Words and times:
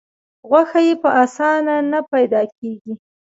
غوښه 0.49 0.79
یې 0.87 0.93
په 1.01 1.09
اسانه 1.23 1.75
نه 1.91 1.99
پیدا 2.11 2.41
کېږي. 2.57 2.93